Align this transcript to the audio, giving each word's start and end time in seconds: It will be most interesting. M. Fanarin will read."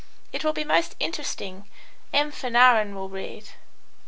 It 0.33 0.43
will 0.43 0.51
be 0.53 0.63
most 0.63 0.95
interesting. 0.99 1.65
M. 2.11 2.31
Fanarin 2.31 2.95
will 2.95 3.07
read." 3.07 3.49